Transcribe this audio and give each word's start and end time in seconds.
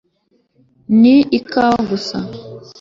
ni 1.01 1.15
ikawa 1.37 1.79
gusa 1.89 2.17